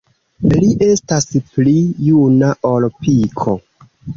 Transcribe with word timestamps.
Li 0.53 0.69
estas 0.85 1.29
pli 1.49 1.75
juna 2.09 2.51
ol 2.73 2.89
Piko. 3.05 3.59